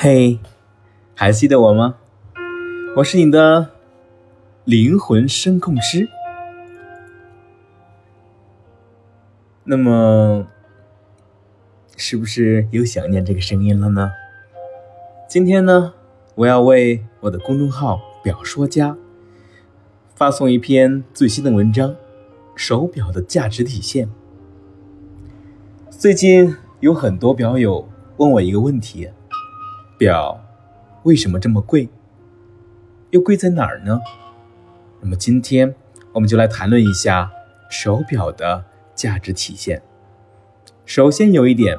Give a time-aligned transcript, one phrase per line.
[0.00, 0.38] 嘿，
[1.16, 1.96] 还记得我吗？
[2.94, 3.72] 我是你的
[4.64, 6.08] 灵魂声控师。
[9.64, 10.46] 那么，
[11.96, 14.12] 是不是又想念这个声音了呢？
[15.28, 15.94] 今天呢，
[16.36, 18.96] 我要为我的公众号“表说家”
[20.14, 21.96] 发送一篇最新的文章：
[22.54, 24.08] 手表的价值体现。
[25.90, 29.10] 最近有很多表友问我一个问题：
[29.98, 30.40] 表
[31.02, 31.90] 为什么这么贵？
[33.10, 34.00] 又贵在哪儿呢？
[35.00, 35.74] 那么今天
[36.12, 37.30] 我们就来谈论一下
[37.68, 38.64] 手表的。
[38.98, 39.80] 价值体现。
[40.84, 41.78] 首先有一点，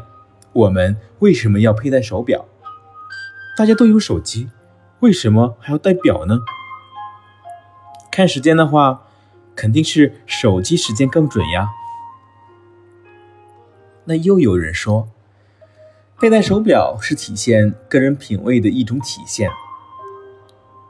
[0.54, 2.46] 我们为什么要佩戴手表？
[3.58, 4.50] 大家都有手机，
[5.02, 6.38] 为什么还要戴表呢？
[8.10, 9.02] 看时间的话，
[9.54, 11.72] 肯定是手机时间更准呀。
[14.06, 15.10] 那又有人说，
[16.20, 19.50] 佩戴手表是体现个人品味的一种体现。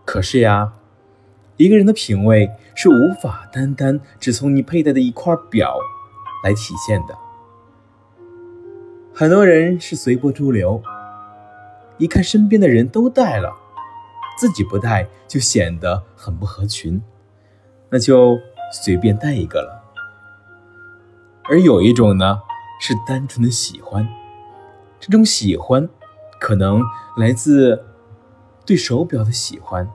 [0.04, 0.74] 可是呀，
[1.58, 5.78] 一个人的品味是无法单单只从你佩戴的一块表。
[6.42, 7.14] 来体现的，
[9.14, 10.82] 很多人是随波逐流，
[11.98, 13.54] 一看身边的人都戴了，
[14.38, 17.02] 自己不戴就显得很不合群，
[17.90, 18.40] 那就
[18.72, 19.84] 随便戴一个了。
[21.44, 22.40] 而有一种呢，
[22.80, 24.08] 是单纯的喜欢，
[25.00, 25.88] 这种喜欢
[26.40, 26.82] 可能
[27.18, 27.86] 来自
[28.66, 29.90] 对手表的喜欢，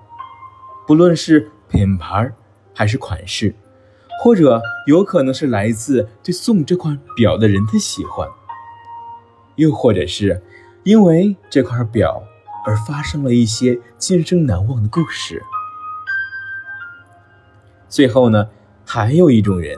[0.87, 2.33] 不论是品牌
[2.75, 3.55] 还是款式。
[4.23, 8.27] 或者有可能是来自对送这块表的人的喜欢，
[9.57, 10.43] 又或者是
[10.83, 12.23] 因为这块表
[12.65, 15.43] 而发生了一些今生难忘的故事。
[17.87, 18.49] 最后呢，
[18.87, 19.77] 还有一种人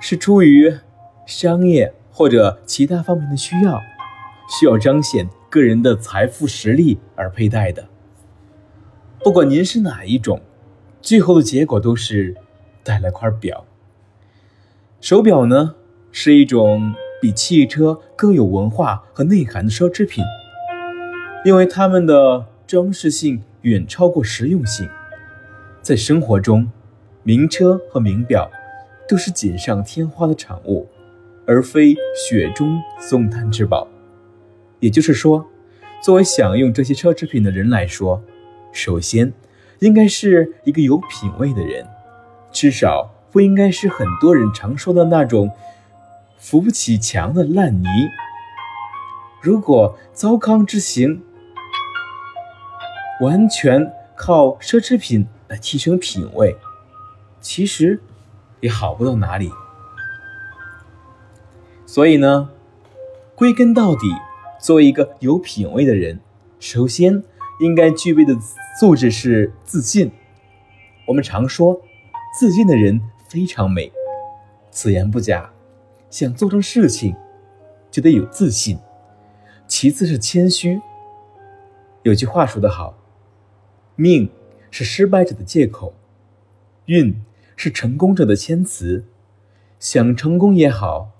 [0.00, 0.78] 是出于
[1.26, 3.80] 商业或者其他方面的需要，
[4.48, 7.86] 需要彰显个人的财富实力而佩戴的。
[9.22, 10.40] 不管您是哪一种，
[11.00, 12.36] 最后的结果都是。
[12.84, 13.66] 带了块表，
[14.98, 15.74] 手表呢
[16.10, 20.24] 是一种比汽车更有文化和内涵的奢侈品，
[21.44, 24.88] 因为它们的装饰性远超过实用性。
[25.82, 26.72] 在生活中，
[27.24, 28.50] 名车和名表
[29.06, 30.88] 都是锦上添花的产物，
[31.46, 33.86] 而非雪中送炭之宝。
[34.80, 35.46] 也就是说，
[36.02, 38.22] 作为享用这些奢侈品的人来说，
[38.72, 39.32] 首先
[39.80, 41.86] 应该是一个有品位的人。
[42.50, 45.50] 至少不应该是很多人常说的那种
[46.38, 47.86] 扶不起墙的烂泥。
[49.42, 51.22] 如果糟糠之行
[53.20, 56.56] 完全靠奢侈品来提升品味，
[57.40, 58.00] 其实
[58.60, 59.52] 也好不到哪里。
[61.84, 62.50] 所以呢，
[63.34, 64.06] 归根到底，
[64.60, 66.20] 作为一个有品位的人，
[66.58, 67.22] 首先
[67.60, 68.36] 应该具备的
[68.80, 70.10] 素质是自信。
[71.06, 71.80] 我们常说。
[72.38, 73.90] 自信的人非常美，
[74.70, 75.50] 此言不假。
[76.10, 77.16] 想做成事情，
[77.90, 78.78] 就得有自信。
[79.66, 80.80] 其次是谦虚。
[82.02, 82.98] 有句话说得好
[83.96, 84.30] ：“命
[84.70, 85.94] 是失败者的借口，
[86.84, 87.20] 运
[87.56, 89.04] 是成功者的谦词。”
[89.80, 91.10] 想成功也好，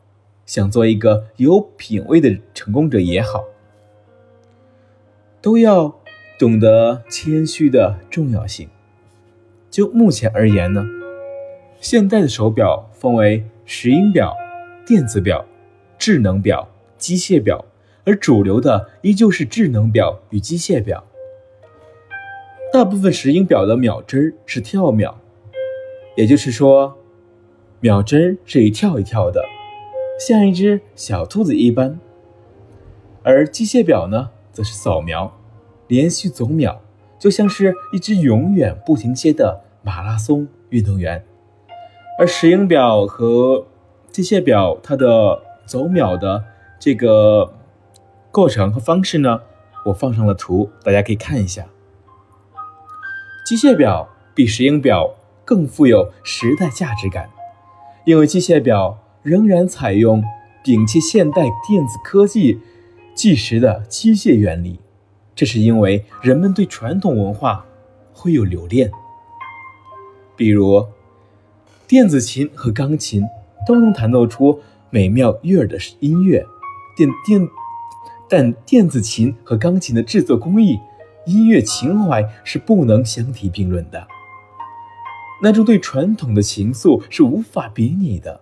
[0.48, 3.44] 想做一个有品位的成功者也好，
[5.42, 6.00] 都要
[6.38, 8.70] 懂得谦虚的重要性。
[9.68, 10.86] 就目前而言呢？
[11.80, 14.34] 现代的手表分为石英表、
[14.86, 15.44] 电子表、
[15.98, 16.66] 智能表、
[16.96, 17.66] 机械表，
[18.04, 21.04] 而主流的依旧是智能表与机械表。
[22.72, 25.20] 大部分石英表的秒针是跳秒，
[26.16, 26.96] 也就是说，
[27.80, 29.44] 秒针是一跳一跳的，
[30.18, 31.98] 像一只小兔子一般；
[33.22, 35.32] 而机械表呢，则是扫描，
[35.86, 36.80] 连续走秒，
[37.18, 41.24] 就像是一只永远不停歇的马拉松运动员。
[42.18, 43.66] 而石英表和
[44.10, 46.44] 机械表，它的走秒的
[46.80, 47.54] 这个
[48.32, 49.42] 过程和方式呢，
[49.84, 51.66] 我放上了图，大家可以看一下。
[53.46, 55.14] 机械表比石英表
[55.44, 57.30] 更富有时代价值感，
[58.04, 60.22] 因为机械表仍然采用
[60.64, 62.60] 摒弃现代电子科技
[63.14, 64.80] 计时的机械原理，
[65.34, 67.64] 这是因为人们对传统文化
[68.12, 68.90] 会有留恋，
[70.36, 70.86] 比如。
[71.86, 73.24] 电子琴和钢琴
[73.66, 74.60] 都能弹奏出
[74.90, 76.44] 美妙悦耳的音乐，
[76.94, 77.48] 电电，
[78.28, 80.78] 但电子琴和钢琴的制作工艺、
[81.24, 84.06] 音乐情怀是不能相提并论的。
[85.40, 88.38] 那种对传统的情愫是无法比拟的，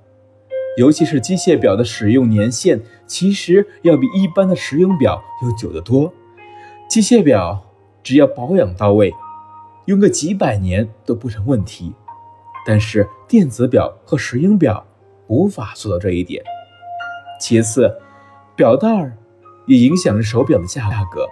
[0.77, 6.13] 尤其是机械表的使用年限，其实要比一般的石英表要久得多。
[6.89, 7.63] 机械表
[8.03, 9.13] 只要保养到位，
[9.87, 11.93] 用个几百年都不成问题。
[12.67, 14.85] 但是电子表和石英表
[15.29, 16.43] 无法做到这一点。
[17.41, 17.97] 其次，
[18.57, 19.17] 表带儿
[19.67, 21.29] 也影响着手表的价格。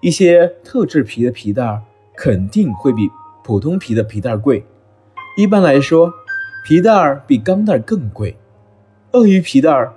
[0.00, 1.82] 一些特制皮的皮带
[2.16, 3.10] 肯定会比
[3.42, 4.64] 普通皮的皮带贵。
[5.36, 6.12] 一般来说，
[6.68, 8.36] 皮带儿比钢带儿更贵。
[9.12, 9.90] 鳄鱼皮带儿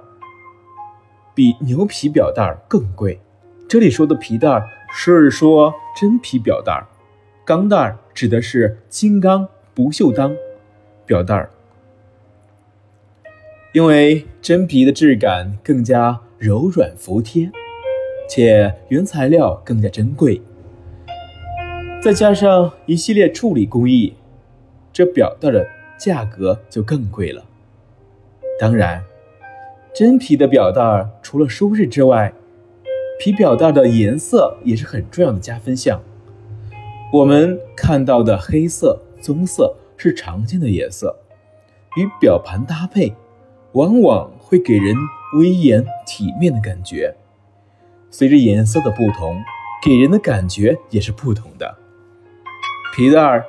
[1.35, 3.19] 比牛皮表带儿更贵。
[3.67, 6.87] 这里说的皮带儿是说真皮表带儿，
[7.43, 9.45] 钢带儿指的是金刚。
[9.73, 10.33] 不锈钢
[11.05, 11.49] 表带儿，
[13.73, 17.51] 因为真皮的质感更加柔软服帖，
[18.29, 20.41] 且原材料更加珍贵，
[22.01, 24.13] 再加上一系列处理工艺，
[24.93, 25.67] 这表带的
[26.03, 27.45] 价格就更贵了。
[28.59, 29.03] 当然，
[29.93, 32.33] 真皮的表带除了舒适之外，
[33.19, 36.01] 皮表带的颜色也是很重要的加分项。
[37.13, 38.99] 我们看到的黑色。
[39.21, 41.15] 棕色是常见的颜色，
[41.95, 43.13] 与表盘搭配，
[43.73, 44.95] 往往会给人
[45.37, 47.15] 威严体面的感觉。
[48.09, 49.39] 随着颜色的不同，
[49.85, 51.77] 给人的感觉也是不同的。
[52.95, 53.45] 皮带儿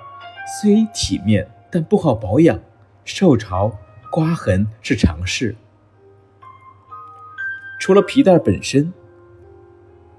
[0.61, 2.61] 虽体面，但不好保养，
[3.03, 3.79] 受潮、
[4.11, 5.57] 刮痕是常事。
[7.81, 8.93] 除了皮带本身，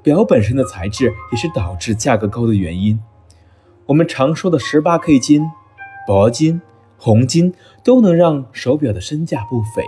[0.02, 3.00] 表本身的材质也是导致价格高的原因。
[3.86, 5.44] 我们常说的十八 K 金、
[6.08, 6.60] 铂金、
[6.98, 7.54] 红金
[7.84, 9.84] 都能让手表的身价不菲。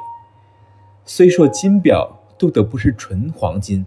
[1.03, 3.85] 虽说金表镀的不是纯黄金，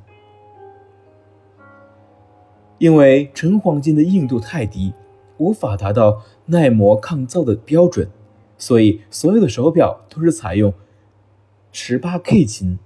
[2.79, 4.93] 因为纯黄金的硬度太低，
[5.39, 8.09] 无法达到耐磨抗造的标准，
[8.57, 10.73] 所以所有的手表都是采用
[11.73, 12.79] 十八 K 金，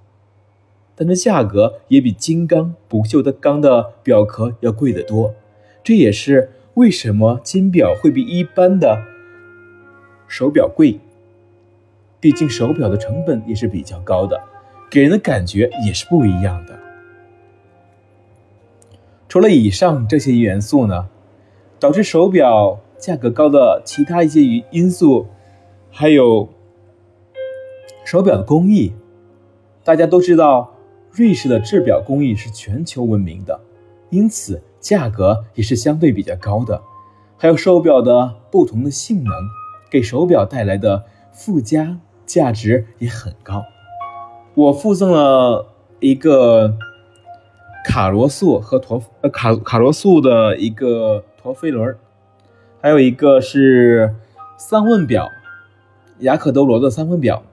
[0.95, 5.35] 但这价格也比金刚不锈钢的表壳要贵得多。
[5.83, 6.51] 这也是。
[6.75, 9.03] 为什么金表会比一般的
[10.27, 10.99] 手表贵？
[12.19, 14.41] 毕竟手表的成本也是比较高的，
[14.89, 16.79] 给人的感觉也是不一样的。
[19.29, 21.07] 除了以上这些元素呢，
[21.83, 24.41] 导致手表价格高的其他一些
[24.71, 25.27] 因素，
[25.91, 26.47] 还有
[28.05, 28.93] 手表的工艺。
[29.83, 30.75] 大家都知道，
[31.11, 33.59] 瑞士的制表工艺是全球闻名的，
[34.09, 34.63] 因此。
[34.79, 36.81] 价格也是相对比较高的，
[37.37, 39.33] 还有手表的不同的性能，
[39.89, 43.63] 给手表带来的附加价值也很高。
[44.55, 45.67] 我附赠了
[46.01, 46.75] 一个
[47.85, 51.93] 卡罗素和陀呃卡卡罗素的一个陀飞轮，
[52.81, 54.15] 还有一个是
[54.57, 55.27] 三问表，
[56.19, 57.43] 雅可多罗的三问表，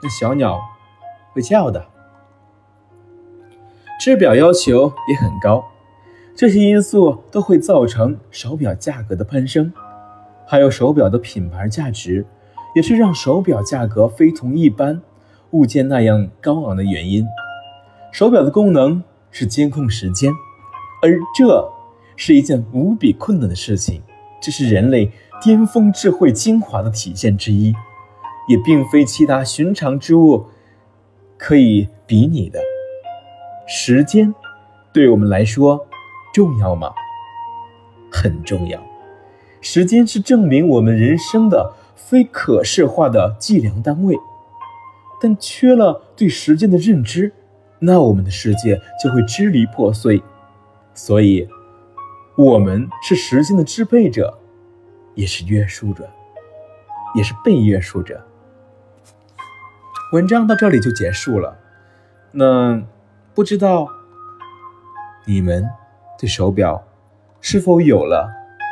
[0.00, 0.60] 那小鸟
[1.32, 1.86] 会叫的。
[3.98, 5.64] 制表要求也很高。
[6.36, 9.72] 这些因素都会造成手表价格的攀升，
[10.46, 12.24] 还有手表的品牌价值，
[12.76, 15.02] 也是让手表价格非同一般
[15.50, 17.26] 物件那样高昂的原因。
[18.12, 19.02] 手表的功能
[19.32, 20.30] 是监控时间，
[21.02, 21.72] 而这
[22.16, 24.02] 是一件无比困难的事情，
[24.40, 25.10] 这是人类
[25.40, 27.74] 巅峰智慧精华的体现之一，
[28.48, 30.46] 也并非其他寻常之物
[31.36, 32.60] 可以比拟的。
[33.68, 34.34] 时间，
[34.92, 35.86] 对我们来说。
[36.34, 36.92] 重要吗？
[38.12, 38.78] 很重要。
[39.62, 44.14] 时间是证明我们人生的非可视化的计量单位，
[45.18, 47.32] 但缺了对时间的认知，
[47.78, 50.22] 那我们的世界就会支离破碎。
[50.92, 51.48] 所以，
[52.36, 54.38] 我们是时间的支配者，
[55.14, 56.10] 也是约束者，
[57.14, 58.26] 也是被约束者。
[60.12, 61.58] 文章到这里就结束了。
[62.32, 62.82] 那
[63.34, 63.88] 不知道
[65.24, 65.66] 你们？
[66.18, 66.82] 对手表
[67.42, 68.30] 是否有了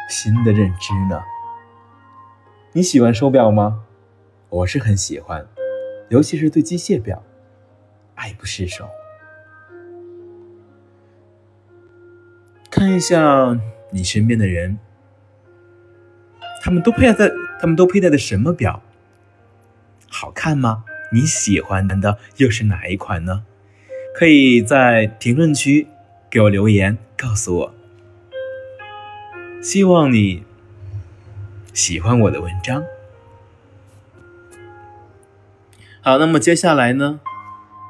[0.08, 1.22] 新的认知呢？
[2.72, 3.82] 你喜欢手表吗？
[4.48, 5.46] 我是很喜欢，
[6.08, 7.22] 尤其是对机械表，
[8.14, 8.86] 爱不释手。
[12.84, 13.58] 看一下
[13.92, 14.78] 你身边的人，
[16.62, 18.82] 他们都佩戴，他们都佩戴的什么表？
[20.10, 20.84] 好看吗？
[21.10, 23.42] 你喜欢的又是哪一款呢？
[24.14, 25.88] 可以在评论区
[26.28, 26.98] 给我留言。
[27.16, 27.74] 告诉我，
[29.62, 30.44] 希望你
[31.72, 32.84] 喜欢我的文章。
[36.02, 37.18] 好，那么接下来呢，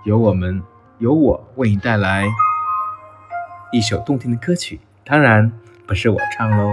[0.04, 0.62] 由我们
[1.00, 2.28] 由我为你带来
[3.72, 5.52] 一首动听的歌曲，当然
[5.86, 6.72] 不是我唱喽。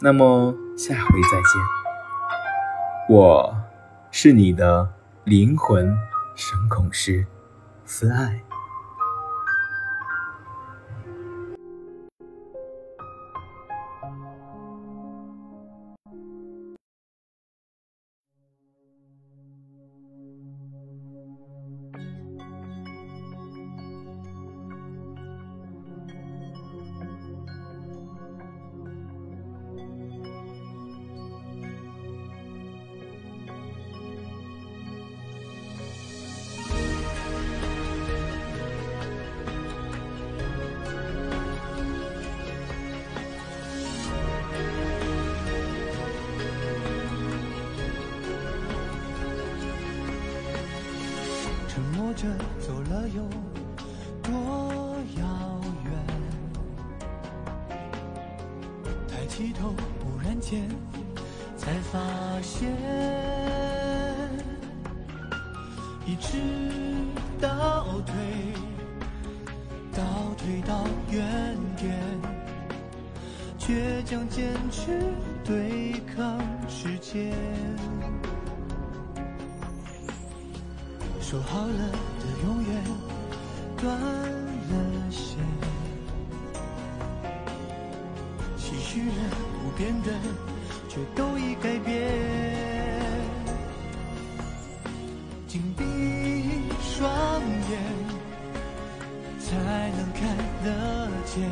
[0.00, 1.62] 那么下回再见，
[3.08, 3.56] 我
[4.10, 4.92] 是你的
[5.24, 5.86] 灵魂
[6.36, 7.26] 声控师，
[7.86, 8.38] 思爱。
[52.14, 52.26] 着
[52.58, 53.22] 走了有
[54.22, 54.32] 多
[55.16, 55.92] 遥远？
[59.08, 59.68] 抬起头，
[60.00, 60.68] 忽然间
[61.56, 61.98] 才发
[62.42, 62.76] 现，
[66.04, 66.38] 一直
[67.40, 68.14] 倒退，
[69.94, 70.02] 倒
[70.36, 71.96] 退到原点，
[73.58, 75.14] 倔强坚持
[75.44, 77.32] 对抗时间。
[81.30, 82.84] 说好了的永远
[83.80, 85.38] 断了线，
[88.56, 89.14] 期许了
[89.62, 90.10] 不变的
[90.88, 92.10] 却都已改变。
[95.46, 95.84] 紧闭
[96.82, 97.08] 双
[97.70, 97.78] 眼，
[99.38, 99.54] 才
[99.96, 101.48] 能看得见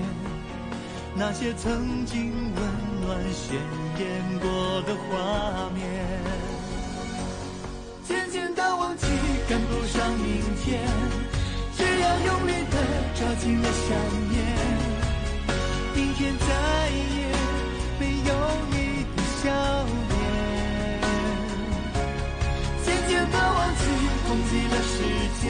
[1.14, 3.56] 那些曾经温暖鲜
[4.00, 6.48] 艳过的画面。
[9.49, 10.78] 赶不上明天，
[11.76, 12.76] 只要用力的
[13.14, 13.88] 抓紧了想
[14.28, 14.37] 念，
[15.95, 16.47] 明天再
[16.90, 17.33] 也
[17.99, 18.31] 没有
[18.71, 18.75] 你
[19.17, 19.49] 的笑
[20.11, 20.14] 脸。
[22.85, 23.81] 渐渐的忘记，
[24.28, 24.95] 忘记了时
[25.40, 25.43] 间，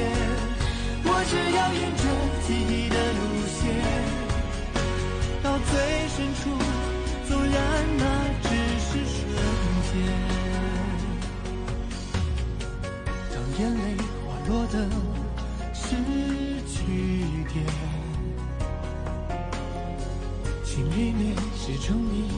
[1.05, 2.03] 我只要沿着
[2.47, 3.21] 记忆的路
[3.59, 3.61] 线，
[5.43, 5.69] 到最
[6.15, 6.41] 深处，
[7.27, 7.55] 纵然
[7.99, 8.03] 那
[8.43, 8.47] 只
[8.79, 9.21] 是瞬
[9.93, 10.38] 间。
[14.71, 14.89] 的
[15.73, 15.97] 是
[16.67, 16.85] 句
[17.53, 17.65] 点，
[20.65, 22.29] 心里面始终你，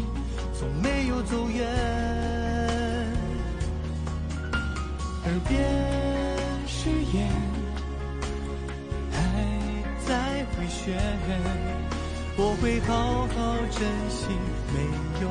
[0.54, 1.66] 从没有走远。
[5.24, 5.60] 耳边
[6.66, 7.28] 誓言
[9.10, 9.16] 还
[10.06, 10.98] 在回旋，
[12.36, 13.36] 我会好好
[13.70, 14.18] 珍惜
[14.72, 14.76] 没
[15.22, 15.26] 有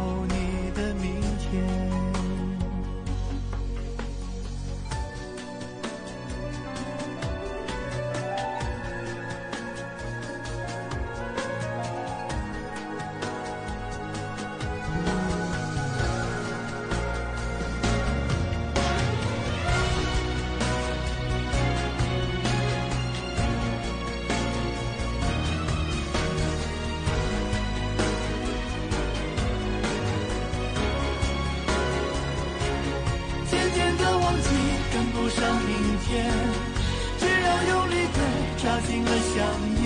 [38.80, 39.36] 抓紧了想
[39.76, 39.84] 念，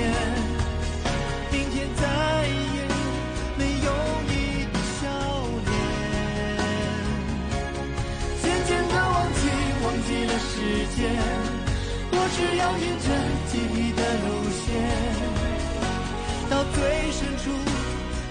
[1.52, 2.02] 明天再
[2.46, 2.86] 也
[3.58, 3.90] 没有
[4.30, 4.32] 你
[4.72, 5.02] 的笑
[5.66, 5.74] 脸。
[8.40, 9.42] 渐渐的忘记，
[9.84, 10.54] 忘记了时
[10.96, 11.02] 间，
[12.12, 13.08] 我只要沿着
[13.50, 14.30] 记忆的路
[14.62, 14.64] 线，
[16.52, 16.78] 到最
[17.14, 17.50] 深处，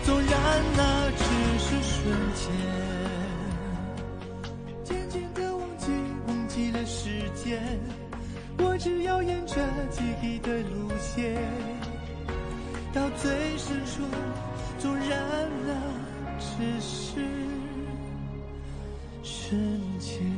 [0.04, 0.30] 纵然
[0.76, 0.80] 那
[1.18, 1.20] 只
[1.58, 1.92] 是瞬
[2.36, 2.40] 间。
[4.84, 5.90] 渐渐的忘记，
[6.28, 7.58] 忘记了时间。
[8.58, 9.54] 我只要沿着
[9.90, 11.36] 记忆的路线，
[12.92, 14.02] 到最深处，
[14.78, 15.74] 纵然那
[16.38, 17.20] 只是
[19.22, 20.31] 瞬间。